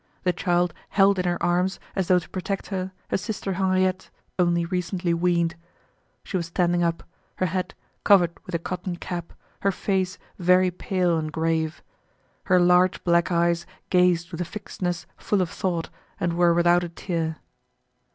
[0.23, 4.65] The child held in her arms, as though to protect her, her sister Henriette, only
[4.65, 5.53] recently weaned.
[6.23, 7.03] She was standing up,
[7.35, 11.83] her head covered with a cotton cap, her face very pale and grave.
[12.45, 16.89] Her large black eyes gazed with a fixedness full of thought and were without a
[16.89, 17.37] tear.